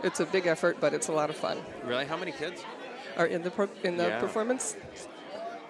it's 0.02 0.18
a 0.18 0.26
big 0.26 0.48
effort, 0.48 0.78
but 0.80 0.92
it's 0.92 1.06
a 1.06 1.12
lot 1.12 1.30
of 1.30 1.36
fun. 1.36 1.58
really, 1.84 2.04
how 2.04 2.16
many 2.16 2.32
kids? 2.32 2.64
Are 3.16 3.26
in 3.26 3.42
the 3.42 3.50
pro- 3.52 3.68
in 3.84 3.96
the 3.96 4.08
Yeah. 4.08 4.18
performance, 4.18 4.74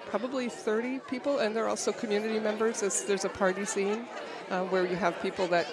probably 0.07 0.49
30 0.49 1.01
people, 1.01 1.41
and 1.41 1.55
they're 1.55 1.69
also 1.69 1.93
community 1.93 2.39
members. 2.39 2.83
It's, 2.83 3.03
there's 3.03 3.27
a 3.27 3.29
party 3.45 3.67
scene 3.67 4.07
uh, 4.51 4.65
where 4.65 4.87
you 4.87 4.97
have 4.97 5.21
people 5.21 5.47
that 5.49 5.67